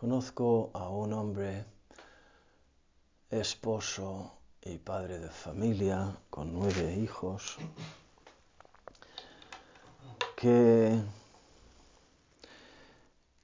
Conozco 0.00 0.70
a 0.74 0.88
un 0.90 1.12
hombre, 1.12 1.64
esposo 3.30 4.30
y 4.62 4.78
padre 4.78 5.18
de 5.18 5.28
familia, 5.28 6.16
con 6.30 6.52
nueve 6.52 6.94
hijos, 6.94 7.56
que 10.36 11.02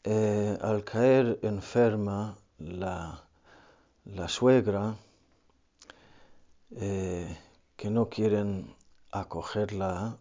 eh, 0.04 0.58
al 0.60 0.84
caer 0.84 1.40
enferma 1.42 2.38
la, 2.58 3.24
suegra, 4.28 4.94
eh, 6.76 7.36
que 7.76 7.90
no 7.90 8.08
quieren 8.08 8.72
acogerla 9.10 10.18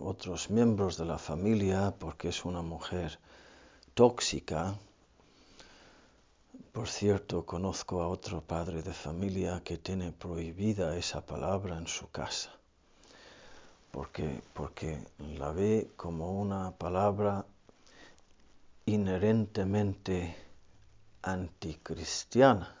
otros 0.00 0.50
miembros 0.50 0.96
de 0.96 1.04
la 1.04 1.18
familia 1.18 1.94
porque 1.96 2.30
es 2.30 2.44
una 2.44 2.62
mujer 2.62 3.20
tóxica, 3.94 4.74
por 6.72 6.88
cierto, 6.88 7.44
conozco 7.44 8.02
a 8.02 8.08
otro 8.08 8.42
padre 8.42 8.82
de 8.82 8.92
familia 8.92 9.62
que 9.64 9.78
tiene 9.78 10.12
prohibida 10.12 10.96
esa 10.96 11.24
palabra 11.24 11.78
en 11.78 11.86
su 11.86 12.10
casa, 12.10 12.50
porque, 13.90 14.42
porque 14.52 14.98
la 15.38 15.52
ve 15.52 15.90
como 15.96 16.40
una 16.40 16.72
palabra 16.72 17.46
inherentemente 18.84 20.36
anticristiana 21.22 22.76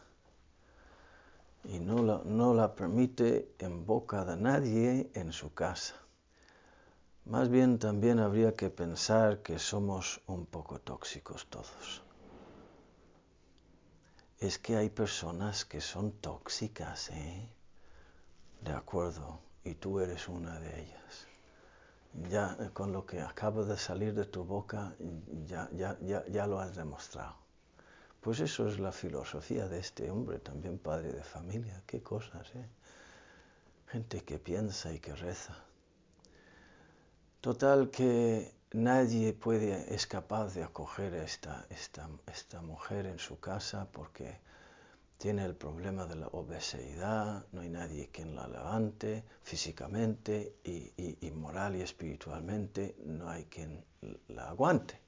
y 1.64 1.80
no 1.80 2.02
la, 2.02 2.20
no 2.24 2.54
la 2.54 2.74
permite 2.74 3.50
en 3.58 3.86
boca 3.86 4.24
de 4.24 4.36
nadie 4.36 5.10
en 5.14 5.32
su 5.32 5.52
casa. 5.52 5.94
Más 7.24 7.48
bien 7.48 7.78
también 7.78 8.20
habría 8.20 8.54
que 8.54 8.70
pensar 8.70 9.42
que 9.42 9.58
somos 9.58 10.20
un 10.26 10.46
poco 10.46 10.78
tóxicos 10.78 11.46
todos 11.46 12.05
es 14.38 14.58
que 14.58 14.76
hay 14.76 14.90
personas 14.90 15.64
que 15.64 15.80
son 15.80 16.12
tóxicas, 16.12 17.10
¿eh? 17.10 17.48
De 18.60 18.72
acuerdo, 18.72 19.40
y 19.64 19.74
tú 19.74 20.00
eres 20.00 20.28
una 20.28 20.60
de 20.60 20.82
ellas. 20.82 21.26
Ya 22.28 22.56
eh, 22.60 22.70
con 22.72 22.92
lo 22.92 23.06
que 23.06 23.20
acaba 23.20 23.64
de 23.64 23.76
salir 23.76 24.14
de 24.14 24.24
tu 24.24 24.44
boca, 24.44 24.94
ya, 25.46 25.68
ya, 25.72 25.98
ya, 26.00 26.24
ya 26.26 26.46
lo 26.46 26.60
has 26.60 26.74
demostrado. 26.74 27.36
Pues 28.20 28.40
eso 28.40 28.66
es 28.66 28.78
la 28.78 28.92
filosofía 28.92 29.68
de 29.68 29.78
este 29.78 30.10
hombre, 30.10 30.38
también 30.40 30.78
padre 30.78 31.12
de 31.12 31.22
familia. 31.22 31.82
Qué 31.86 32.02
cosas, 32.02 32.48
¿eh? 32.54 32.68
Gente 33.88 34.24
que 34.24 34.38
piensa 34.38 34.92
y 34.92 34.98
que 34.98 35.14
reza. 35.14 35.56
Total 37.40 37.88
que 37.90 38.55
nadie 38.72 39.32
puede, 39.32 39.94
es 39.94 40.06
capaz 40.06 40.54
de 40.54 40.62
acoger 40.62 41.14
a 41.14 41.24
esta, 41.24 41.66
esta, 41.70 42.08
esta 42.26 42.60
mujer 42.62 43.06
en 43.06 43.18
su 43.18 43.38
casa 43.40 43.88
porque 43.92 44.38
tiene 45.18 45.44
el 45.44 45.54
problema 45.54 46.06
de 46.06 46.16
la 46.16 46.28
obesidad, 46.28 47.46
no 47.52 47.60
hay 47.62 47.70
nadie 47.70 48.08
quien 48.08 48.34
la 48.34 48.46
levante 48.48 49.24
físicamente 49.42 50.56
y, 50.64 50.92
y, 50.96 51.18
y, 51.20 51.30
moral 51.30 51.76
y 51.76 51.82
espiritualmente, 51.82 52.96
no 53.04 53.30
hay 53.30 53.44
quien 53.44 53.84
la 54.28 54.50
aguante. 54.50 55.00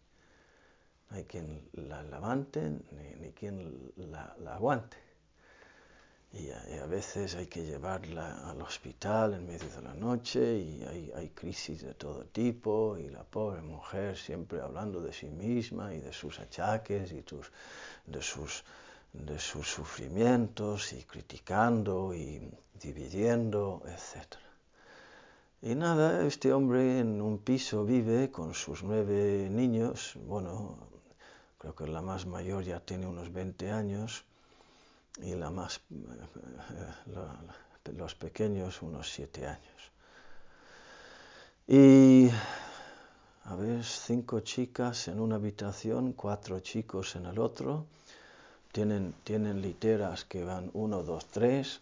No 1.11 1.17
hay 1.17 1.25
quien 1.25 1.69
la 1.73 2.03
levante 2.03 2.71
ni, 2.93 3.15
ni 3.21 3.33
quien 3.33 3.93
la, 3.97 4.35
la 4.41 4.55
aguante. 4.57 5.08
Y 6.33 6.51
a, 6.51 6.63
y 6.71 6.79
a, 6.79 6.87
veces 6.87 7.35
hay 7.37 7.47
que 7.47 7.65
llevarla 7.65 8.51
al 8.51 8.61
hospital 8.61 9.35
en 9.35 9.47
medio 9.47 9.69
de 9.71 9.83
la 9.83 9.95
noche 9.95 10.59
y 10.59 10.85
hay, 10.85 11.13
hay, 11.17 11.31
crisis 11.31 11.83
de 11.83 11.95
todo 11.95 12.25
tipo 12.27 12.99
y 12.99 13.09
la 13.09 13.25
pobre 13.25 13.63
mujer 13.63 14.17
siempre 14.17 14.61
hablando 14.61 15.01
de 15.01 15.13
sí 15.13 15.31
misma 15.31 15.95
y 15.95 16.01
de 16.01 16.13
sus 16.13 16.39
achaques 16.39 17.13
y 17.13 17.23
tus, 17.23 17.51
de, 18.07 18.21
sus, 18.21 18.63
de 19.15 19.39
sus 19.39 19.67
sufrimientos 19.67 20.93
y 20.93 21.03
criticando 21.05 22.13
y 22.15 22.51
dividiendo, 22.79 23.83
etc. 23.87 24.37
Y 25.61 25.75
nada, 25.75 26.25
este 26.25 26.53
hombre 26.53 27.01
en 27.01 27.21
un 27.21 27.39
piso 27.39 27.85
vive 27.85 28.31
con 28.31 28.55
sus 28.55 28.85
nueve 28.85 29.49
niños, 29.51 30.15
bueno, 30.27 30.77
creo 31.59 31.75
que 31.75 31.87
la 31.89 32.01
más 32.01 32.27
mayor 32.27 32.63
ya 32.63 32.79
tiene 32.79 33.07
unos 33.07 33.33
20 33.33 33.73
años, 33.73 34.25
y 35.23 35.35
la 35.35 35.51
más, 35.51 35.81
eh, 35.91 37.93
los 37.97 38.15
pequeños 38.15 38.83
unos 38.83 39.11
siete 39.11 39.47
años. 39.47 39.93
Y 41.67 42.31
a 43.45 43.55
ver, 43.57 43.85
cinco 43.85 44.41
chicas 44.41 45.09
en 45.09 45.21
una 45.21 45.37
habitación, 45.37 46.13
cuatro 46.13 46.61
chicos 46.61 47.17
en 47.17 47.27
el 47.27 47.39
otro. 47.39 47.87
Tienen, 48.73 49.15
tienen 49.25 49.63
literas 49.63 50.25
que 50.25 50.45
van 50.45 50.71
uno, 50.75 51.03
dos, 51.03 51.27
tres 51.27 51.81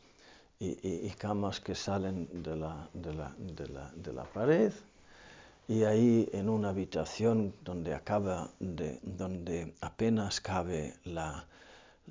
y, 0.59 0.69
y, 0.89 1.07
y 1.07 1.11
camas 1.11 1.61
que 1.61 1.75
salen 1.75 2.29
de 2.43 2.57
la, 2.57 2.89
de, 2.95 3.15
la, 3.15 3.35
de, 3.37 3.69
la, 3.69 3.91
de 3.95 4.13
la, 4.13 4.25
pared. 4.25 4.73
Y 5.69 5.83
ahí 5.83 6.29
en 6.33 6.49
una 6.49 6.69
habitación 6.69 7.53
donde, 7.65 7.95
acaba 7.95 8.51
de, 8.61 9.01
donde 9.03 9.75
apenas 9.81 10.41
cabe 10.41 10.95
la, 11.05 11.45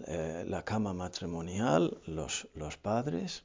eh, 0.08 0.44
la 0.46 0.64
cama 0.64 0.94
matrimonial, 0.94 1.98
los, 2.08 2.50
los, 2.56 2.76
padres, 2.76 3.44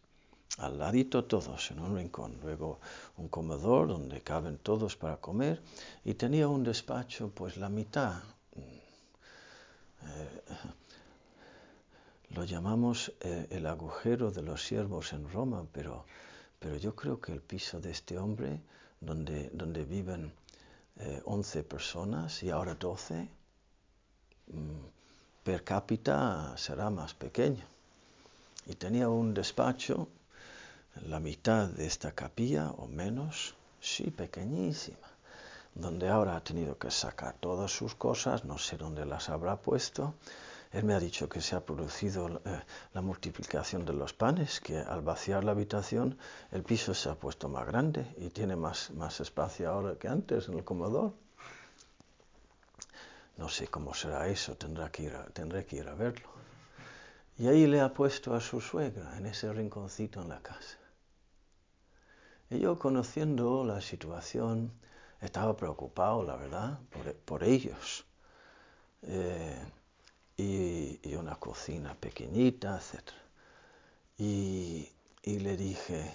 al 0.58 0.78
ladito 0.78 1.24
todos 1.24 1.70
en 1.70 1.78
un 1.78 1.96
rincón, 1.96 2.38
luego 2.42 2.80
un 3.18 3.28
comedor 3.28 3.86
donde 3.86 4.20
caben 4.20 4.58
todos 4.58 4.96
para 4.96 5.18
comer 5.18 5.62
y 6.04 6.14
tenía 6.14 6.48
un 6.48 6.64
despacho 6.64 7.30
pues 7.32 7.56
la 7.56 7.68
mitad. 7.68 8.20
Eh, 8.56 8.82
lo 12.30 12.44
llamamos 12.44 13.12
eh, 13.20 13.46
el 13.50 13.66
agujero 13.66 14.32
de 14.32 14.42
los 14.42 14.64
siervos 14.64 15.12
en 15.12 15.30
Roma, 15.30 15.64
pero, 15.70 16.04
pero 16.58 16.76
yo 16.76 16.96
creo 16.96 17.20
que 17.20 17.32
el 17.32 17.42
piso 17.42 17.80
de 17.80 17.92
este 17.92 18.18
hombre, 18.18 18.60
donde, 19.00 19.50
donde 19.50 19.84
viven 19.84 20.32
11 21.24 21.62
personas 21.62 22.42
y 22.42 22.50
ahora 22.50 22.74
12, 22.74 23.26
per 25.50 25.64
cápita 25.64 26.54
será 26.56 26.90
más 26.90 27.12
pequeño. 27.12 27.66
Y 28.66 28.74
tenía 28.76 29.08
un 29.08 29.34
despacho, 29.34 30.06
la 31.08 31.18
mitad 31.18 31.66
de 31.66 31.86
esta 31.86 32.12
capilla 32.12 32.70
o 32.70 32.86
menos, 32.86 33.56
sí, 33.80 34.12
pequeñísima, 34.12 35.08
donde 35.74 36.08
ahora 36.08 36.36
ha 36.36 36.44
tenido 36.44 36.78
que 36.78 36.92
sacar 36.92 37.34
todas 37.40 37.72
sus 37.72 37.96
cosas, 37.96 38.44
no 38.44 38.58
sé 38.58 38.76
dónde 38.76 39.04
las 39.04 39.28
habrá 39.28 39.56
puesto. 39.56 40.14
Él 40.70 40.84
me 40.84 40.94
ha 40.94 41.00
dicho 41.00 41.28
que 41.28 41.40
se 41.40 41.56
ha 41.56 41.66
producido 41.66 42.40
eh, 42.44 42.60
la 42.94 43.00
multiplicación 43.00 43.84
de 43.84 43.94
los 43.94 44.12
panes, 44.12 44.60
que 44.60 44.78
al 44.78 45.02
vaciar 45.02 45.42
la 45.42 45.50
habitación 45.50 46.16
el 46.52 46.62
piso 46.62 46.94
se 46.94 47.08
ha 47.08 47.16
puesto 47.16 47.48
más 47.48 47.66
grande 47.66 48.06
y 48.18 48.30
tiene 48.30 48.54
más, 48.54 48.92
más 48.92 49.18
espacio 49.18 49.68
ahora 49.68 49.96
que 49.98 50.06
antes 50.06 50.48
en 50.48 50.58
el 50.58 50.62
comedor. 50.64 51.12
No 53.40 53.48
sé 53.48 53.68
cómo 53.68 53.94
será 53.94 54.28
eso, 54.28 54.54
tendrá 54.54 54.92
que 54.92 55.04
ir 55.04 55.16
a, 55.16 55.24
tendré 55.28 55.64
que 55.64 55.76
ir 55.76 55.88
a 55.88 55.94
verlo. 55.94 56.28
Y 57.38 57.48
ahí 57.48 57.66
le 57.66 57.80
ha 57.80 57.94
puesto 57.94 58.34
a 58.34 58.40
su 58.40 58.60
suegra, 58.60 59.16
en 59.16 59.24
ese 59.24 59.50
rinconcito 59.50 60.20
en 60.20 60.28
la 60.28 60.42
casa. 60.42 60.76
Y 62.50 62.58
yo, 62.58 62.78
conociendo 62.78 63.64
la 63.64 63.80
situación, 63.80 64.70
estaba 65.22 65.56
preocupado, 65.56 66.22
la 66.22 66.36
verdad, 66.36 66.80
por, 67.24 67.42
ellos. 67.42 68.04
Eh, 69.04 69.64
y, 70.36 71.00
y, 71.02 71.14
una 71.14 71.36
cocina 71.36 71.94
pequeñita, 71.94 72.76
etc. 72.76 73.08
Y, 74.18 74.86
y 75.22 75.38
le 75.38 75.56
dije, 75.56 76.12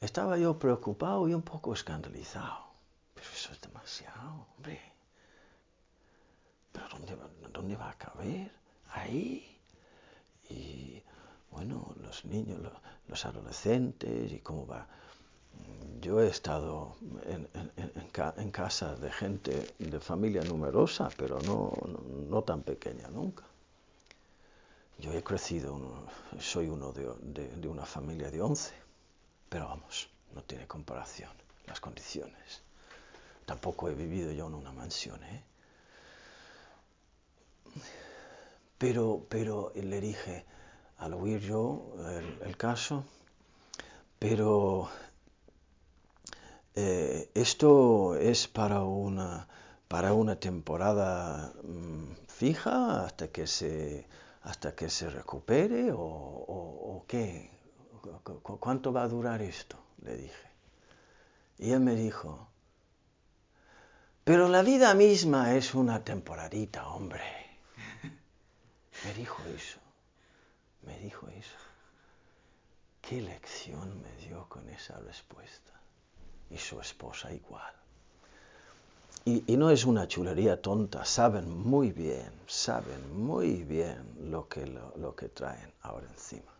estaba 0.00 0.38
yo 0.38 0.58
preocupado 0.58 1.28
y 1.28 1.34
un 1.34 1.42
poco 1.42 1.74
escandalizado. 1.74 2.64
Pero 3.14 3.28
eso 3.30 3.52
es 3.52 3.60
demasiado, 3.60 4.46
hombre. 4.56 4.90
¿Pero 6.72 6.88
dónde, 6.88 7.16
dónde 7.52 7.76
va 7.76 7.90
a 7.90 7.98
caber? 7.98 8.50
Ahí. 8.92 9.58
Y 10.48 11.02
bueno, 11.50 11.94
los 12.02 12.24
niños, 12.24 12.60
los, 13.08 13.24
adolescentes 13.24 14.32
y 14.32 14.38
cómo 14.38 14.66
va. 14.66 14.86
Yo 16.00 16.20
he 16.20 16.28
estado 16.28 16.96
en, 17.26 17.48
en, 17.54 17.92
en, 18.36 18.50
casa 18.50 18.94
de 18.96 19.10
gente 19.10 19.74
de 19.78 20.00
familia 20.00 20.42
numerosa, 20.42 21.10
pero 21.16 21.38
no, 21.42 21.72
no, 21.86 22.00
no 22.28 22.42
tan 22.42 22.62
pequeña 22.62 23.08
nunca. 23.08 23.44
Yo 24.98 25.12
he 25.12 25.22
crecido, 25.22 25.78
soy 26.38 26.68
uno 26.68 26.92
de, 26.92 27.10
de, 27.20 27.48
de, 27.56 27.68
una 27.68 27.84
familia 27.84 28.30
de 28.30 28.40
11, 28.40 28.72
pero 29.48 29.66
vamos, 29.68 30.08
no 30.34 30.42
tiene 30.42 30.66
comparación 30.66 31.30
las 31.70 31.80
condiciones. 31.80 32.62
Tampoco 33.46 33.88
he 33.88 33.94
vivido 33.94 34.32
yo 34.32 34.48
en 34.48 34.54
una 34.54 34.72
mansión, 34.72 35.22
¿eh? 35.24 35.42
Pero, 38.78 39.26
pero 39.28 39.72
le 39.74 40.00
dije, 40.00 40.44
al 40.98 41.14
oír 41.14 41.40
yo 41.40 41.94
el, 42.44 42.56
caso, 42.56 43.04
pero 44.18 44.88
eh, 46.74 47.30
esto 47.34 48.16
es 48.16 48.48
para 48.48 48.82
una, 48.82 49.48
para 49.88 50.14
una 50.14 50.36
temporada 50.36 51.52
mm, 51.62 52.12
fija 52.28 53.04
hasta 53.04 53.28
que 53.28 53.46
se, 53.46 54.06
hasta 54.42 54.74
que 54.74 54.88
se 54.88 55.10
recupere 55.10 55.92
o, 55.92 55.98
o 55.98 57.04
qué? 57.06 57.50
¿Cuánto 58.60 58.92
va 58.92 59.02
a 59.02 59.08
durar 59.08 59.42
esto? 59.42 59.76
Le 60.02 60.16
dije. 60.16 60.48
Y 61.58 61.72
él 61.72 61.80
me 61.80 61.94
dijo, 61.94 62.48
pero 64.24 64.48
la 64.48 64.62
vida 64.62 64.94
misma 64.94 65.54
es 65.54 65.74
una 65.74 66.04
temporadita, 66.04 66.88
hombre. 66.88 67.39
Me 69.04 69.14
dijo 69.14 69.42
eso, 69.54 69.78
me 70.82 70.98
dijo 70.98 71.28
eso. 71.28 71.56
¿Qué 73.00 73.20
lección 73.20 74.02
me 74.02 74.14
dio 74.16 74.46
con 74.48 74.68
esa 74.68 74.98
respuesta? 75.00 75.72
Y 76.50 76.58
su 76.58 76.80
esposa 76.80 77.32
igual. 77.32 77.72
Y, 79.24 79.56
no 79.56 79.70
es 79.70 79.84
una 79.84 80.08
chulería 80.08 80.60
tonta, 80.60 81.04
saben 81.04 81.50
muy 81.50 81.92
bien, 81.92 82.32
saben 82.46 83.22
muy 83.22 83.64
bien 83.64 84.30
lo 84.30 84.48
que, 84.48 84.66
lo 84.66 85.14
que 85.14 85.28
traen 85.28 85.72
ahora 85.82 86.06
encima. 86.08 86.50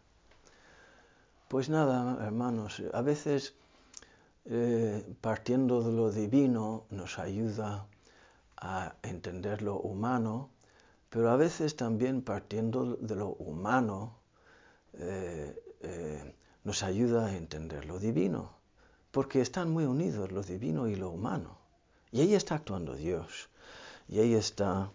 Pues 1.49 1.69
nada, 1.69 2.25
hermanos, 2.25 2.83
a 2.93 3.01
veces 3.01 3.55
eh, 4.45 5.05
partiendo 5.21 5.83
de 5.83 5.93
lo 5.93 6.13
divino 6.13 6.85
nos 6.91 7.19
ayuda 7.19 7.87
a 8.57 8.95
entender 9.03 9.63
lo 9.63 9.77
humano, 9.77 10.51
pero 11.11 11.31
a 11.31 11.37
veces 11.37 11.77
también 11.77 12.23
partiendo 12.23 12.97
de 12.97 13.17
lo 13.17 13.29
humano 13.35 14.17
eh, 14.95 15.63
eh, 15.81 16.35
nos 16.65 16.83
ayuda 16.83 17.27
a 17.27 17.37
entender 17.37 17.85
lo 17.85 17.99
divino, 17.99 18.53
porque 19.11 19.41
están 19.41 19.71
muy 19.71 19.85
unidos 19.85 20.33
lo 20.33 20.43
divino 20.43 20.89
y 20.89 20.95
lo 20.97 21.11
humano. 21.11 21.59
Y 22.13 22.23
ahí 22.23 22.35
está 22.35 22.55
actuando 22.57 22.95
Dios, 22.95 23.51
y 24.09 24.21
ahí 24.21 24.35
está, 24.35 24.91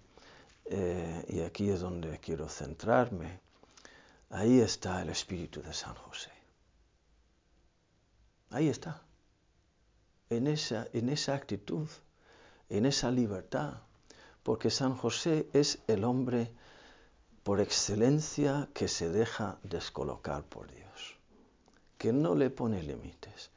y 1.27 1.39
aquí 1.41 1.69
es 1.69 1.79
donde 1.79 2.19
quiero 2.19 2.49
centrarme, 2.49 3.39
ahí 4.29 4.59
está 4.59 5.01
el 5.01 5.09
Espíritu 5.09 5.61
de 5.61 5.73
San 5.73 5.95
José. 5.95 6.31
Ahí 8.49 8.69
está 8.69 9.01
en 10.29 10.47
esa, 10.47 10.87
en 10.93 11.09
esa 11.09 11.35
actitud, 11.35 11.87
en 12.69 12.85
esa 12.85 13.11
libertad, 13.11 13.81
porque 14.45 14.69
San 14.69 14.95
José 14.95 15.49
es 15.53 15.79
el 15.87 16.03
hombre 16.03 16.51
por 17.41 17.59
excelencia 17.59 18.69
que 18.75 18.87
se 18.87 19.09
deja 19.09 19.57
descolocar 19.63 20.43
por 20.43 20.71
Dios, 20.71 21.17
que 21.97 22.13
no 22.13 22.35
le 22.35 22.51
pone 22.51 22.83
límites. 22.83 23.49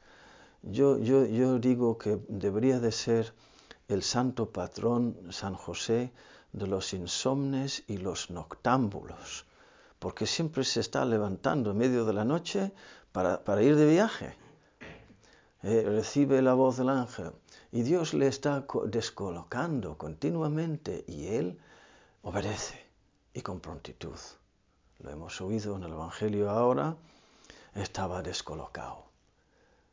Yo, 0.63 0.97
yo, 0.97 1.59
digo 1.59 1.99
que 1.99 2.17
debería 2.27 2.79
de 2.79 2.91
ser 2.91 3.35
el 3.87 4.01
santo 4.01 4.49
patrón 4.49 5.15
San 5.29 5.53
José 5.53 6.11
de 6.53 6.65
los 6.65 6.91
insomnes 6.95 7.83
y 7.85 7.97
los 7.97 8.31
noctámbulos, 8.31 9.45
porque 9.99 10.25
siempre 10.25 10.63
se 10.63 10.79
está 10.79 11.05
levantando 11.05 11.69
en 11.69 11.77
medio 11.77 12.03
de 12.03 12.13
la 12.13 12.25
noche 12.25 12.73
para, 13.11 13.43
para 13.43 13.61
ir 13.61 13.75
de 13.75 13.85
viaje 13.85 14.35
eh, 15.61 15.83
recibe 15.85 16.41
la 16.41 16.55
voz 16.55 16.77
del 16.77 16.89
ángel 16.89 17.31
y 17.71 17.83
Dios 17.83 18.13
le 18.13 18.27
está 18.27 18.65
descolocando 18.85 19.97
continuamente 19.97 21.03
y 21.07 21.27
él 21.27 21.59
obedece 22.23 22.85
y 23.33 23.41
con 23.41 23.59
prontitud. 23.59 24.17
Lo 24.99 25.11
hemos 25.11 25.39
oído 25.41 25.77
en 25.77 25.83
el 25.83 25.91
Evangelio 25.91 26.49
ahora, 26.49 26.97
estaba 27.75 28.21
descolocado, 28.21 29.05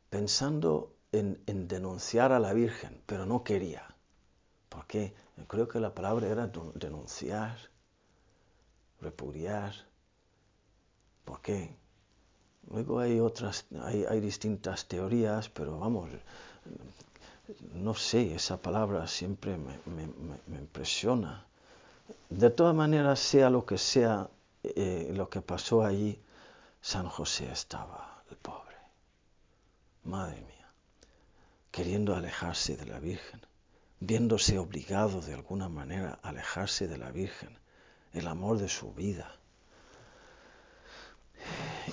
pensando 0.09 0.93
en, 1.11 1.41
en 1.45 1.67
denunciar 1.67 2.31
a 2.31 2.39
la 2.39 2.53
Virgen, 2.53 3.01
pero 3.05 3.25
no 3.25 3.43
quería. 3.43 3.95
Porque 4.69 5.13
creo 5.47 5.67
que 5.67 5.79
la 5.79 5.93
palabra 5.93 6.27
era 6.27 6.51
denunciar, 6.75 7.57
repudiar. 8.99 9.73
¿Por 11.23 11.41
qué? 11.41 11.75
Luego 12.69 12.99
hay 12.99 13.19
otras, 13.19 13.65
hay, 13.81 14.19
distintas 14.19 14.87
teorías, 14.87 15.49
pero 15.49 15.79
vamos, 15.79 16.09
no 17.73 17.93
sé, 17.93 18.35
esa 18.35 18.61
palabra 18.61 19.07
siempre 19.07 19.57
me, 19.57 20.57
impresiona. 20.57 21.45
De 22.29 22.49
todas 22.49 22.75
maneras, 22.75 23.19
sea 23.19 23.49
lo 23.49 23.65
que 23.65 23.77
sea 23.77 24.29
eh, 24.63 25.11
lo 25.13 25.29
que 25.29 25.41
pasó 25.41 25.83
allí, 25.83 26.19
San 26.81 27.07
José 27.07 27.51
estaba, 27.51 28.23
el 28.29 28.37
pobre. 28.37 28.75
Madre 30.03 30.41
mía, 30.41 30.67
queriendo 31.71 32.15
alejarse 32.15 32.77
de 32.77 32.85
la 32.85 32.99
Virgen, 32.99 33.41
viéndose 33.99 34.57
obligado 34.57 35.21
de 35.21 35.33
alguna 35.33 35.69
manera 35.69 36.19
a 36.21 36.29
alejarse 36.29 36.87
de 36.87 36.97
la 36.97 37.11
Virgen, 37.11 37.57
el 38.13 38.27
amor 38.27 38.57
de 38.57 38.69
su 38.69 38.93
vida 38.93 39.37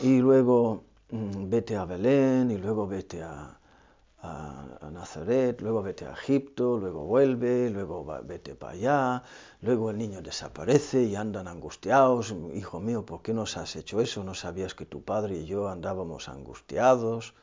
y 0.03 0.19
luego 0.19 0.85
mm, 1.11 1.49
vete 1.49 1.77
a 1.77 1.85
Belén 1.85 2.51
y 2.51 2.59
luego 2.59 2.87
vete 2.87 3.23
a, 3.23 3.59
Nazaret, 4.93 5.61
luego 5.61 5.83
vete 5.83 6.07
a 6.07 6.13
Egipto, 6.13 6.79
luego 6.79 7.05
vuelve, 7.05 7.69
luego 7.71 8.05
vete 8.25 8.55
para 8.55 8.73
allá, 8.73 9.23
luego 9.61 9.91
el 9.91 9.99
niño 9.99 10.23
desaparece 10.23 11.03
y 11.03 11.17
andan 11.17 11.49
angustiados, 11.49 12.35
hijo 12.55 12.81
mío, 12.81 13.05
¿por 13.05 13.23
qué 13.23 13.35
nos 13.35 13.57
has 13.57 13.77
hecho 13.77 14.01
eso? 14.01 14.25
No 14.25 14.35
sabías 14.35 14.75
que 14.75 14.87
tu 14.87 15.03
padre 15.03 15.39
y 15.39 15.47
yo 15.47 15.69
andábamos 15.69 16.29
angustiados. 16.29 17.35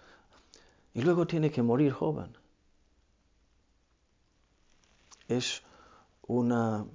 Y 0.94 1.02
luego 1.04 1.26
tiene 1.28 1.52
que 1.52 1.62
morir 1.62 1.92
joven. 1.92 2.38
Es 5.28 5.64
una... 6.28 6.86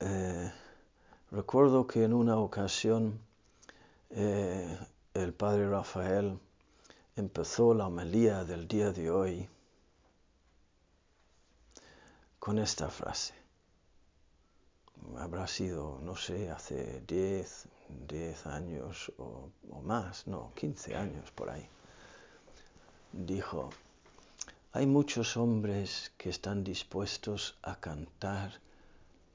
Eh, 0.00 0.50
recuerdo 1.30 1.86
que 1.86 2.04
en 2.04 2.14
una 2.14 2.38
ocasión 2.38 3.20
eh, 4.10 4.78
el 5.12 5.34
padre 5.34 5.68
Rafael 5.68 6.38
empezó 7.16 7.74
la 7.74 7.86
homilía 7.86 8.44
del 8.44 8.66
día 8.66 8.92
de 8.92 9.10
hoy 9.10 9.48
con 12.38 12.58
esta 12.58 12.88
frase. 12.88 13.34
Habrá 15.18 15.46
sido, 15.46 15.98
no 16.02 16.16
sé, 16.16 16.50
hace 16.50 17.02
10, 17.06 17.68
10 18.08 18.46
años 18.46 19.12
o, 19.18 19.50
o 19.70 19.82
más, 19.82 20.26
no, 20.26 20.52
15 20.54 20.96
años 20.96 21.30
por 21.32 21.50
ahí. 21.50 21.68
Dijo, 23.12 23.70
hay 24.72 24.86
muchos 24.86 25.36
hombres 25.36 26.12
que 26.16 26.30
están 26.30 26.62
dispuestos 26.62 27.58
a 27.62 27.80
cantar 27.80 28.60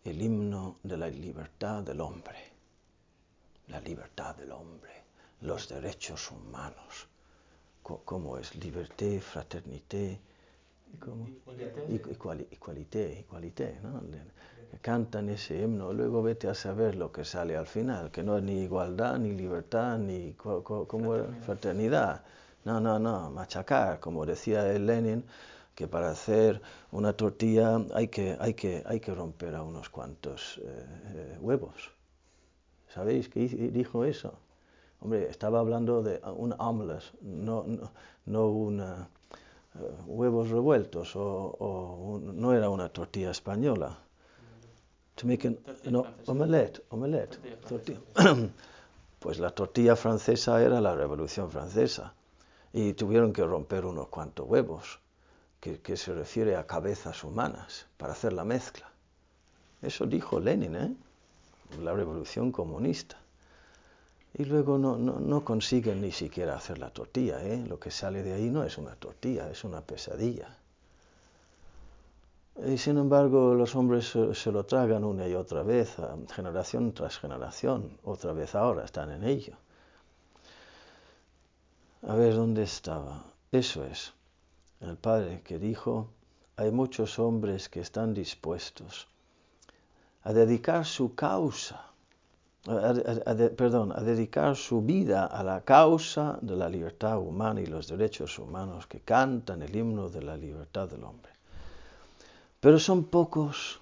el 0.03 0.21
himno 0.21 0.77
de 0.83 0.97
la 0.97 1.07
libertad 1.07 1.83
del 1.83 2.01
hombre 2.01 2.55
la 3.67 3.79
libertad 3.79 4.35
del 4.35 4.51
hombre, 4.51 5.03
los 5.41 5.67
derechos 5.67 6.31
humanos, 6.31 7.07
como 7.85 8.37
es 8.37 8.55
liberté, 8.55 9.21
fraternité, 9.21 10.19
igualité, 12.51 13.19
igualité, 13.19 13.79
¿no? 13.83 14.01
cantan 14.81 15.29
ese 15.29 15.61
himno, 15.61 15.93
luego 15.93 16.21
vete 16.21 16.47
a 16.47 16.53
saber 16.53 16.95
lo 16.95 17.11
que 17.11 17.23
sale 17.23 17.55
al 17.55 17.67
final, 17.67 18.11
que 18.11 18.23
no 18.23 18.37
es 18.37 18.43
ni 18.43 18.63
igualdad, 18.63 19.17
ni 19.19 19.31
libertad, 19.31 19.97
ni 19.97 20.33
como 20.33 21.15
fraternidad. 21.45 22.23
No, 22.65 22.79
no, 22.79 22.97
no, 22.97 23.29
machacar, 23.29 23.99
como 23.99 24.25
decía 24.25 24.71
el 24.71 24.87
Lenin, 24.87 25.23
que 25.75 25.87
para 25.87 26.09
hacer 26.09 26.61
una 26.91 27.13
tortilla 27.13 27.77
hay 27.93 28.07
que, 28.07 28.35
hay 28.39 28.53
que, 28.55 28.83
hay 28.85 28.99
que 28.99 29.13
romper 29.13 29.55
a 29.55 29.61
unos 29.61 29.89
cuantos 29.89 30.59
eh, 30.63 30.85
eh, 31.15 31.37
huevos. 31.39 31.91
¿Sabéis 32.87 33.29
qué 33.29 33.41
dijo 33.71 34.05
eso? 34.05 34.39
Hombre, 35.05 35.29
estaba 35.29 35.59
hablando 35.59 36.01
de 36.01 36.19
un 36.35 36.55
omelette, 36.57 37.13
no, 37.21 37.63
no, 38.25 38.47
una, 38.47 39.07
eh, 39.75 39.79
huevos 40.07 40.49
revueltos 40.49 41.15
o, 41.15 42.19
no 42.23 42.53
era 42.53 42.71
una 42.71 42.89
tortilla 42.89 43.29
española. 43.29 43.99
To 45.13 45.27
no, 45.91 46.07
omelette, 46.25 46.81
omelette. 46.89 47.37
Pues 49.19 49.37
la 49.37 49.51
tortilla 49.51 49.95
francesa 49.95 50.59
era 50.63 50.81
la 50.81 50.95
Revolución 50.95 51.51
Francesa 51.51 52.15
y 52.73 52.93
tuvieron 52.93 53.31
que 53.31 53.43
romper 53.43 53.85
unos 53.85 54.07
cuantos 54.07 54.47
huevos, 54.49 54.99
que, 55.59 55.81
que 55.81 55.97
se 55.97 56.15
refiere 56.15 56.55
a 56.55 56.65
cabezas 56.65 57.23
humanas, 57.23 57.85
para 57.97 58.13
hacer 58.13 58.33
la 58.33 58.43
mezcla. 58.43 58.89
Eso 59.83 60.07
dijo 60.07 60.39
Lenin, 60.39 60.75
¿eh? 60.75 60.95
la 61.79 61.93
revolución 61.93 62.51
comunista. 62.51 63.19
Y 64.37 64.43
luego 64.43 64.77
no, 64.77 64.97
no, 64.97 65.45
consiguen 65.45 66.01
ni 66.01 66.11
siquiera 66.11 66.57
hacer 66.57 66.77
la 66.77 66.89
tortilla. 66.89 67.41
¿eh? 67.41 67.65
Lo 67.65 67.79
que 67.79 67.89
sale 67.89 68.21
de 68.21 68.33
ahí 68.33 68.49
no 68.49 68.65
es 68.65 68.77
una 68.77 68.93
tortilla, 68.95 69.49
es 69.49 69.63
una 69.63 69.79
pesadilla. 69.79 70.57
Y 72.67 72.77
sin 72.77 72.97
embargo 72.97 73.53
los 73.53 73.75
hombres 73.75 74.13
se, 74.33 74.51
lo 74.51 74.65
tragan 74.65 75.05
una 75.05 75.25
y 75.27 75.35
otra 75.35 75.63
vez, 75.63 75.95
generación 76.33 76.93
tras 76.93 77.17
generación, 77.17 77.97
otra 78.03 78.33
vez 78.33 78.55
ahora 78.55 78.83
están 78.83 79.11
en 79.11 79.23
ello. 79.23 79.55
A 82.07 82.15
ver, 82.15 82.35
¿dónde 82.35 82.63
estaba? 82.63 83.23
Eso 83.51 83.85
es. 83.85 84.13
El 84.81 84.97
padre 84.97 85.41
que 85.43 85.59
dijo, 85.59 86.09
hay 86.57 86.71
muchos 86.71 87.19
hombres 87.19 87.69
que 87.69 87.79
están 87.79 88.13
dispuestos 88.13 89.07
a 90.23 90.33
dedicar 90.33 90.85
su 90.85 91.15
causa, 91.15 91.91
perdón, 92.65 93.91
a 93.91 94.01
dedicar 94.01 94.55
su 94.55 94.81
vida 94.81 95.27
a 95.27 95.43
la 95.43 95.61
causa 95.61 96.39
de 96.41 96.55
la 96.55 96.67
libertad 96.67 97.19
humana 97.19 97.61
y 97.61 97.67
los 97.67 97.87
derechos 97.87 98.39
humanos 98.39 98.87
que 98.87 99.01
cantan 99.01 99.61
el 99.61 99.75
himno 99.75 100.09
de 100.09 100.23
la 100.23 100.35
libertad 100.35 100.89
del 100.89 101.03
hombre. 101.03 101.31
Pero 102.59 102.79
son 102.79 103.03
pocos 103.05 103.79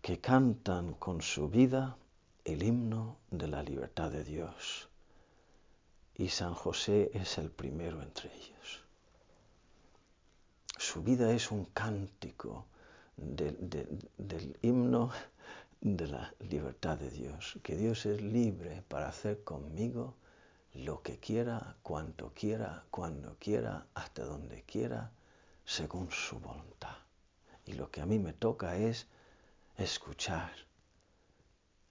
que 0.00 0.18
cantan 0.18 0.94
con 0.94 1.20
su 1.20 1.50
vida 1.50 1.98
el 2.42 2.62
himno 2.62 3.18
de 3.30 3.48
la 3.48 3.62
libertad 3.62 4.10
de 4.10 4.24
Dios. 4.24 4.88
Y 6.14 6.30
San 6.30 6.54
José 6.54 7.10
es 7.12 7.36
el 7.36 7.50
primero 7.50 8.00
entre 8.00 8.34
ellos. 8.34 8.82
Su 10.78 11.02
vida 11.02 11.30
es 11.32 11.50
un 11.50 11.66
cántico 11.66 12.64
del 13.18 14.56
himno 14.62 15.10
de 15.80 16.08
la 16.08 16.34
libertad 16.40 16.98
de 16.98 17.10
Dios, 17.10 17.58
que 17.62 17.76
Dios 17.76 18.06
es 18.06 18.20
libre 18.20 18.82
para 18.88 19.08
hacer 19.08 19.44
conmigo 19.44 20.16
lo 20.74 21.02
que 21.02 21.18
quiera, 21.18 21.76
cuanto 21.82 22.32
quiera, 22.34 22.84
cuando 22.90 23.36
quiera, 23.38 23.86
hasta 23.94 24.24
donde 24.24 24.62
quiera, 24.62 25.12
según 25.64 26.10
su 26.10 26.38
voluntad. 26.38 26.96
Y 27.66 27.72
lo 27.72 27.90
que 27.90 28.00
a 28.00 28.06
mí 28.06 28.18
me 28.18 28.32
toca 28.32 28.76
es 28.76 29.06
escuchar, 29.76 30.50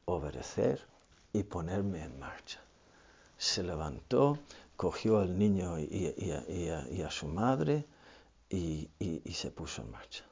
obedecer 0.06 0.86
y 1.34 1.44
ponerme 1.44 2.04
en 2.04 2.20
marcha. 2.20 2.62
Se 3.38 3.64
levantó, 3.64 4.40
cogió 4.76 5.20
al 5.20 5.38
niño 5.38 5.80
y, 5.80 6.32
a, 7.02 7.12
su 7.12 7.28
madre 7.28 7.86
y, 8.50 8.90
se 9.34 9.52
puso 9.52 9.82
en 9.82 9.92
marcha. 9.92 10.24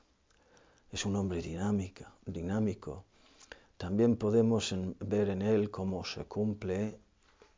Es 0.92 1.06
un 1.06 1.16
hombre 1.16 1.42
dinámico, 1.42 2.06
dinámico. 2.26 3.06
También 3.86 4.16
podemos 4.16 4.74
ver 5.00 5.30
en 5.30 5.44
él 5.44 5.70
cómo 5.70 6.04
se 6.04 6.26
cumple 6.26 6.98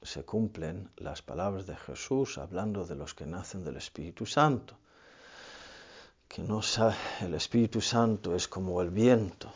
se 0.01 0.24
cumplen 0.24 0.89
las 0.98 1.22
palabras 1.22 1.65
de 1.65 1.77
Jesús 1.77 2.38
hablando 2.38 2.86
de 2.86 2.96
los 2.96 3.13
que 3.13 3.25
nacen 3.25 3.63
del 3.63 3.77
Espíritu 3.77 4.25
Santo 4.25 4.75
que 6.27 6.41
no 6.43 6.60
el 7.22 7.34
Espíritu 7.34 7.79
Santo 7.79 8.36
es 8.36 8.50
como 8.50 8.81
el 8.81 8.89
viento, 8.89 9.50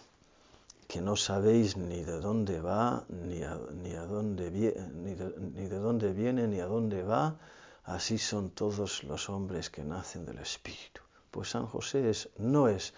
que 0.88 1.02
no 1.02 1.18
sabéis 1.18 1.76
ni 1.76 2.04
de 2.04 2.22
dónde 2.22 2.62
va, 2.62 3.04
ni, 3.10 3.42
ni, 3.82 3.94
a 3.94 4.06
dónde 4.06 4.50
ni, 4.50 5.14
de, 5.14 5.78
dónde 5.78 6.14
viene, 6.14 6.48
ni 6.48 6.62
a 6.62 6.68
dónde 6.68 7.04
va, 7.04 7.36
así 7.84 8.18
son 8.18 8.52
todos 8.52 9.04
los 9.04 9.30
hombres 9.30 9.70
que 9.70 9.84
nacen 9.84 10.26
del 10.26 10.40
Espíritu. 10.40 11.02
Pues 11.30 11.50
San 11.50 11.66
José 11.66 12.10
no 12.38 12.70
es 12.70 12.94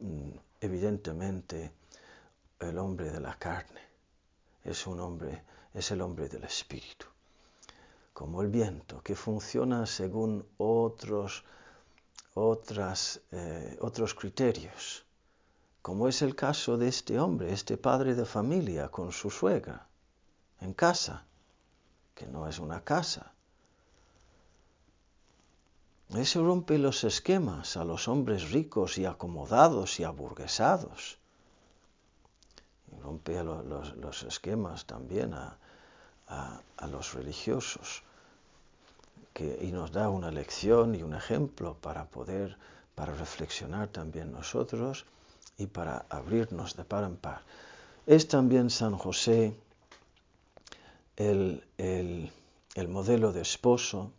mm, 0.00 0.30
evidentemente 0.60 1.70
el 2.64 2.78
hombre 2.78 3.10
de 3.10 3.20
la 3.20 3.38
carne, 3.38 3.80
es 4.62 4.86
un 4.86 5.00
hombre, 5.00 5.44
es 5.72 5.90
el 5.90 6.00
hombre 6.00 6.28
del 6.28 6.44
Espíritu, 6.44 7.06
como 8.12 8.42
el 8.42 8.48
viento, 8.48 9.02
que 9.02 9.14
funciona 9.14 9.86
según 9.86 10.46
otros 10.58 11.44
otras, 12.34 13.20
eh, 13.30 13.78
otros 13.80 14.12
criterios, 14.14 15.04
como 15.82 16.08
es 16.08 16.20
el 16.22 16.34
caso 16.34 16.76
de 16.76 16.88
este 16.88 17.18
hombre, 17.20 17.52
este 17.52 17.76
padre 17.76 18.14
de 18.14 18.24
familia 18.24 18.88
con 18.88 19.12
su 19.12 19.30
suegra, 19.30 19.86
en 20.60 20.74
casa, 20.74 21.26
que 22.14 22.26
no 22.26 22.48
es 22.48 22.58
una 22.58 22.82
casa. 22.82 23.32
Ese 26.10 26.40
rompe 26.40 26.78
los 26.78 27.04
esquemas 27.04 27.76
a 27.76 27.84
los 27.84 28.08
hombres 28.08 28.50
ricos 28.50 28.98
y 28.98 29.06
acomodados 29.06 29.98
y 30.00 30.04
aburguesados. 30.04 31.18
Y 32.96 33.02
rompe 33.02 33.42
los, 33.42 33.96
los, 33.96 34.22
esquemas 34.22 34.86
también 34.86 35.34
a, 35.34 35.56
a, 36.28 36.60
a 36.76 36.86
los 36.86 37.14
religiosos 37.14 38.02
y 39.40 39.72
nos 39.72 39.90
da 39.90 40.08
una 40.08 40.30
lección 40.30 40.94
y 40.94 41.02
un 41.02 41.14
ejemplo 41.14 41.76
para 41.80 42.04
poder, 42.04 42.56
para 42.94 43.14
reflexionar 43.14 43.88
también 43.88 44.30
nosotros 44.32 45.06
y 45.58 45.66
para 45.66 46.06
abrirnos 46.08 46.76
de 46.76 46.84
par 46.84 47.04
en 47.04 47.16
par. 47.16 47.42
Es 48.06 48.28
también 48.28 48.70
San 48.70 48.96
José 48.96 49.56
el, 51.16 51.64
el 51.78 52.88
modelo 52.88 53.32
de 53.32 53.40
esposo. 53.40 54.12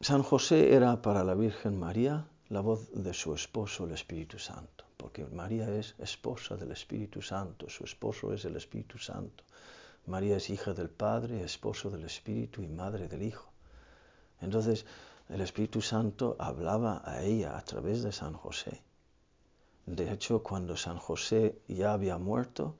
San 0.00 0.22
José 0.22 0.74
era 0.74 1.00
para 1.00 1.24
la 1.24 1.34
Virgen 1.34 1.78
María 1.78 2.26
la 2.50 2.60
voz 2.60 2.90
de 2.92 3.12
su 3.12 3.34
esposo, 3.34 3.84
el 3.84 3.92
Espíritu 3.92 4.38
Santo, 4.38 4.84
porque 4.96 5.26
María 5.26 5.68
es 5.70 5.94
esposa 5.98 6.56
del 6.56 6.72
Espíritu 6.72 7.20
Santo, 7.20 7.68
su 7.68 7.84
esposo 7.84 8.32
es 8.32 8.44
el 8.46 8.56
Espíritu 8.56 8.98
Santo. 8.98 9.44
María 10.06 10.38
es 10.38 10.48
hija 10.48 10.72
del 10.72 10.88
Padre, 10.88 11.44
esposo 11.44 11.90
del 11.90 12.04
Espíritu 12.04 12.62
y 12.62 12.68
madre 12.68 13.06
del 13.06 13.22
Hijo. 13.22 13.52
Entonces, 14.40 14.86
el 15.28 15.42
Espíritu 15.42 15.82
Santo 15.82 16.36
hablaba 16.38 17.02
a 17.04 17.22
ella 17.22 17.58
a 17.58 17.62
través 17.62 18.02
de 18.02 18.12
San 18.12 18.32
José. 18.32 18.80
De 19.84 20.10
hecho, 20.10 20.42
cuando 20.42 20.74
San 20.76 20.96
José 20.96 21.58
ya 21.68 21.92
había 21.92 22.16
muerto, 22.16 22.76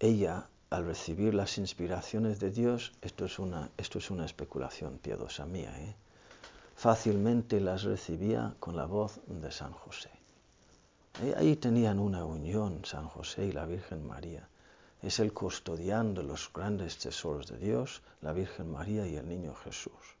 ella, 0.00 0.48
al 0.68 0.84
recibir 0.84 1.32
las 1.32 1.56
inspiraciones 1.56 2.40
de 2.40 2.50
Dios, 2.50 2.92
esto 3.00 3.24
es 3.24 3.38
una, 3.38 3.70
esto 3.78 3.98
es 3.98 4.10
una 4.10 4.26
especulación 4.26 4.98
piadosa 4.98 5.46
mía, 5.46 5.72
¿eh? 5.80 5.96
Fácilmente 6.74 7.60
las 7.60 7.82
recibía 7.82 8.54
con 8.60 8.76
la 8.76 8.86
voz 8.86 9.20
de 9.26 9.50
San 9.50 9.72
José. 9.72 10.10
Ahí 11.36 11.56
tenían 11.56 11.98
una 11.98 12.24
unión 12.24 12.84
San 12.84 13.06
José 13.08 13.46
y 13.46 13.52
la 13.52 13.66
Virgen 13.66 14.06
María 14.06 14.48
es 15.02 15.18
el 15.18 15.32
custodián 15.32 16.14
de 16.14 16.22
los 16.22 16.50
grandes 16.52 16.96
tesoros 16.98 17.48
de 17.48 17.58
Dios, 17.58 18.02
la 18.20 18.32
Virgen 18.32 18.70
María 18.70 19.06
y 19.06 19.16
el 19.16 19.28
Niño 19.28 19.54
Jesús. 19.54 20.16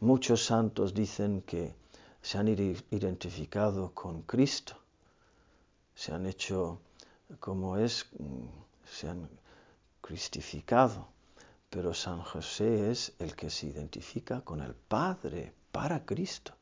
Muchos 0.00 0.44
santos 0.44 0.94
dicen 0.94 1.42
que 1.42 1.74
se 2.22 2.38
han 2.38 2.46
identificado 2.46 3.92
con 3.92 4.22
Cristo, 4.22 4.76
se 5.96 6.14
han 6.14 6.26
hecho 6.26 6.80
como 7.40 7.76
es, 7.76 8.06
se 8.84 9.08
han 9.08 9.28
cristificado, 10.00 11.08
pero 11.70 11.92
San 11.92 12.22
José 12.22 12.90
es 12.90 13.12
el 13.18 13.36
que 13.36 13.50
se 13.50 13.66
identifica 13.66 14.40
con 14.40 14.60
el 14.60 14.74
Padre 14.74 15.52
para 15.70 16.04
Cristo 16.04 16.54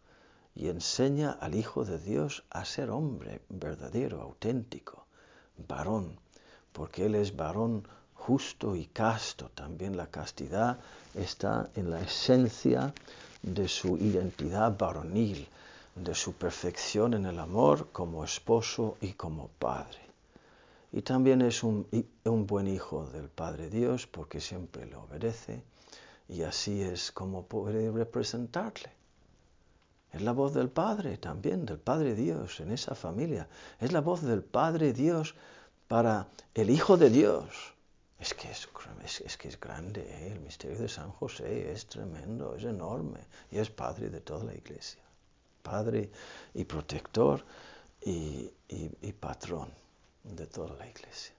y 0.55 0.69
enseña 0.69 1.33
al 1.33 1.55
Hijo 1.55 1.85
de 1.85 1.99
Dios 1.99 2.45
a 2.51 2.65
ser 2.65 2.91
hombre 2.91 3.43
verdadero, 3.49 4.21
auténtico, 4.23 5.07
varón, 5.69 6.19
porque 6.73 7.07
Él 7.07 7.15
es 7.15 7.37
varón 7.37 7.87
justo 8.15 8.75
y 8.75 8.87
casto. 8.87 9.51
También 9.55 9.97
la 9.97 10.09
castidad 10.09 10.79
está 11.15 11.71
en 11.75 11.91
la 11.91 12.01
esencia 12.01 12.93
de 13.43 13.69
su 13.69 13.97
identidad 13.99 14.77
varonil, 14.77 15.47
de 15.95 16.15
su 16.15 16.33
perfección 16.33 17.15
en 17.15 17.27
el 17.27 17.39
amor 17.39 17.89
como 17.93 18.25
esposo 18.25 18.97
y 19.01 19.13
como 19.13 19.49
padre. 19.59 20.06
Y 20.93 21.03
también 21.03 21.43
es 21.43 21.63
un, 21.63 21.87
un, 22.25 22.47
buen 22.47 22.69
hijo 22.69 23.07
del 23.11 23.29
Padre 23.29 23.69
Dios 23.69 24.07
porque 24.07 24.41
siempre 24.41 24.87
le 24.87 24.97
obedece 24.97 25.63
y 26.29 26.43
así 26.43 26.83
es 26.83 27.13
como 27.13 27.47
puede 27.47 27.91
representarle. 27.91 28.91
Es 30.13 30.23
la 30.23 30.33
voz 30.33 30.55
del 30.55 30.71
Padre 30.71 31.19
también, 31.19 31.67
del 31.67 31.79
Padre 31.79 32.15
Dios 32.15 32.61
en 32.61 32.71
esa 32.71 32.95
familia. 32.95 33.49
Es 33.81 33.93
la 33.93 34.01
voz 34.01 34.23
del 34.23 34.43
Padre 34.43 34.93
Dios 34.93 35.35
para 35.89 36.29
el 36.55 36.71
Hijo 36.71 36.97
de 36.97 37.11
Dios. 37.11 37.75
Es 38.19 38.33
que 38.33 38.51
es, 38.51 39.37
que 39.37 39.49
es 39.49 39.61
grande, 39.61 40.01
¿eh? 40.01 40.33
el 40.33 40.41
misterio 40.41 40.79
de 40.79 40.89
San 40.89 41.11
José 41.11 41.71
es 41.71 41.87
tremendo, 41.87 42.57
es 42.57 42.65
enorme 42.65 43.21
y 43.51 43.59
es 43.59 43.69
Padre 43.69 44.09
de 44.09 44.21
toda 44.21 44.45
la 44.45 44.55
iglesia. 44.55 45.03
Padre 45.63 46.11
y 46.55 46.65
protector 46.65 47.45
y 48.01 49.13
patrón 49.21 49.86
de 50.27 50.47
toda 50.47 50.75
la 50.77 50.87
iglesia. 50.87 51.35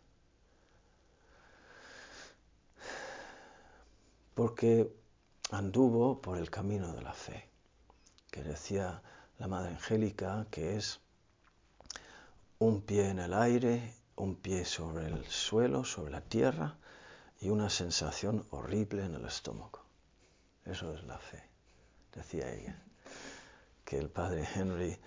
Porque 4.34 4.92
anduvo 5.52 6.22
por 6.22 6.38
el 6.38 6.50
camino 6.50 6.94
de 6.94 7.02
la 7.02 7.14
fe, 7.14 7.48
que 8.32 8.44
decía 8.44 9.02
la 9.40 9.48
Madre 9.48 9.70
Angélica, 9.70 10.48
que 10.52 10.78
es 10.78 11.00
un 12.60 12.82
pie 12.82 13.10
en 13.10 13.20
el 13.20 13.34
aire 13.34 13.94
un 14.18 14.36
pie 14.36 14.66
sobre 14.66 15.08
el 15.08 15.26
suelo, 15.28 15.86
sobre 15.86 16.12
la 16.12 16.22
tierra, 16.22 16.76
y 17.40 17.50
una 17.50 17.70
sensación 17.70 18.48
horrible 18.50 19.06
en 19.06 19.14
el 19.14 19.26
estómago. 19.26 19.84
Eso 20.66 20.94
es 20.94 21.04
la 21.04 21.20
fe, 21.20 21.44
decía 22.14 22.52
ella, 22.52 22.82
que 23.86 24.00
el 24.00 24.10
padre 24.10 24.48
Henry 24.56 24.98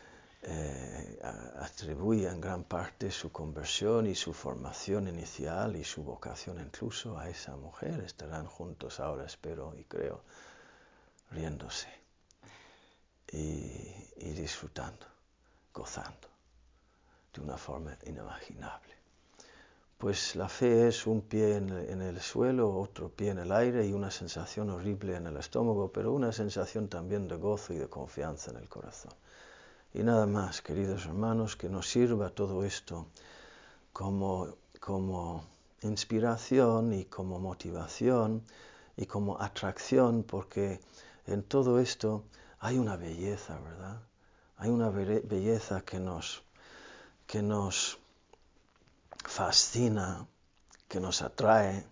eh, 0.42 1.18
atribuye 1.58 2.26
en 2.26 2.40
gran 2.40 2.64
parte 2.64 3.10
su 3.10 3.30
conversión 3.30 4.06
y 4.06 4.14
su 4.14 4.32
formación 4.32 5.08
inicial 5.08 5.76
y 5.76 5.84
su 5.84 6.02
vocación 6.02 6.60
incluso 6.60 7.18
a 7.18 7.28
esa 7.28 7.56
mujer. 7.56 8.00
Estarán 8.00 8.46
juntos 8.46 9.00
ahora, 9.00 9.26
espero 9.26 9.74
y 9.76 9.84
creo, 9.84 10.22
riéndose 11.30 11.88
y, 13.32 14.32
disfrutando, 14.32 15.06
gozando 15.74 16.28
de 17.34 17.40
una 17.42 17.56
forma 17.56 17.96
inimaginable. 18.06 18.94
Pues 19.98 20.34
la 20.34 20.48
fe 20.48 20.88
es 20.88 21.06
un 21.06 21.20
pie 21.20 21.56
en 21.56 22.00
el, 22.00 22.20
suelo, 22.20 22.74
otro 22.74 23.10
pie 23.10 23.30
en 23.32 23.38
el 23.40 23.52
aire 23.52 23.86
y 23.86 23.92
una 23.92 24.10
sensación 24.10 24.70
horrible 24.70 25.16
en 25.16 25.26
el 25.26 25.36
estómago, 25.36 25.92
pero 25.92 26.12
una 26.12 26.32
sensación 26.32 26.88
también 26.88 27.28
de 27.28 27.36
gozo 27.36 27.74
y 27.74 27.76
de 27.76 27.88
confianza 27.88 28.50
en 28.50 28.56
el 28.56 28.68
corazón. 28.70 29.12
Y 29.92 30.04
nada 30.04 30.26
más, 30.26 30.62
queridos 30.62 31.06
hermanos, 31.06 31.56
que 31.56 31.68
nos 31.68 31.88
sirva 31.88 32.30
todo 32.30 32.64
esto 32.64 33.08
como, 33.92 34.54
como 34.78 35.44
inspiración 35.82 36.92
y 36.92 37.06
como 37.06 37.40
motivación 37.40 38.44
y 38.96 39.06
como 39.06 39.40
atracción, 39.40 40.22
porque 40.22 40.80
en 41.26 41.42
todo 41.42 41.80
esto 41.80 42.22
hay 42.60 42.78
una 42.78 42.96
belleza, 42.96 43.58
¿verdad? 43.58 44.00
Hay 44.58 44.70
una 44.70 44.90
belleza 44.90 45.80
que 45.80 45.98
nos, 45.98 46.44
que 47.26 47.42
nos 47.42 47.98
fascina, 49.24 50.24
que 50.86 51.00
nos 51.00 51.20
atrae, 51.20 51.84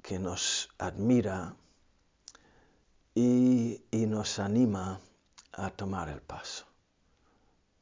que 0.00 0.20
nos 0.20 0.68
admira 0.78 1.56
y, 3.16 3.82
y 3.90 4.06
nos 4.06 4.38
anima 4.38 5.00
a 5.52 5.70
tomar 5.70 6.08
el 6.08 6.20
paso, 6.20 6.66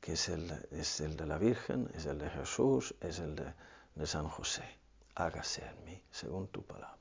que 0.01 0.13
es 0.15 0.29
el, 0.29 0.51
es 0.71 1.01
el, 1.01 1.17
de 1.17 1.27
la 1.27 1.39
Virgen, 1.39 1.91
es 1.95 2.07
el 2.07 2.19
de 2.19 2.31
Jesús, 2.31 2.95
es 3.01 3.19
el 3.19 3.37
de, 3.37 3.55
de 3.95 4.07
San 4.07 4.29
José. 4.29 4.65
Hágase 5.15 5.65
en 5.67 5.85
mí, 5.85 6.03
según 6.11 6.49
tu 6.49 6.63
palabra. 6.63 6.97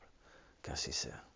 Que 0.62 0.72
así 0.72 0.92
sea. 0.92 1.29